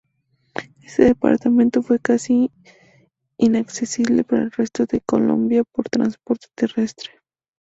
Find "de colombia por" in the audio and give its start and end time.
4.87-5.89